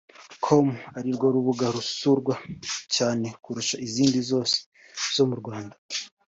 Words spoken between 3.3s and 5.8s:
kurusha izindi zose zo mu Rwanda